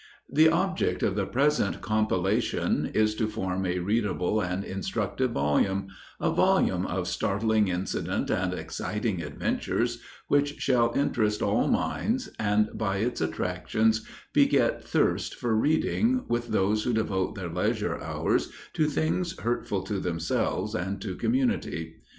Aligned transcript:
The 0.31 0.49
object 0.49 1.03
of 1.03 1.13
the 1.15 1.27
present 1.27 1.79
compilation 1.81 2.89
is 2.91 3.13
to 3.17 3.27
form 3.27 3.67
a 3.67 3.77
readable 3.77 4.41
and 4.41 4.63
instructive 4.65 5.29
volume 5.29 5.89
a 6.19 6.31
volume 6.31 6.87
of 6.87 7.07
startling 7.07 7.67
incident 7.67 8.31
and 8.31 8.51
exciting 8.51 9.21
adventure, 9.21 9.85
which 10.27 10.59
shall 10.59 10.91
interest 10.95 11.43
all 11.43 11.67
minds, 11.67 12.29
and 12.39 12.75
by 12.75 12.97
its 12.97 13.21
attractions 13.21 14.03
beget 14.33 14.83
thirst 14.83 15.35
for 15.35 15.55
reading 15.55 16.25
with 16.27 16.47
those 16.47 16.81
who 16.83 16.93
devote 16.93 17.35
their 17.35 17.49
leisure 17.53 18.01
hours 18.01 18.51
to 18.73 18.87
things 18.87 19.37
hurtful 19.41 19.83
to 19.83 19.99
themselves 19.99 20.73
and 20.73 20.99
to 21.03 21.13
community. 21.15 21.97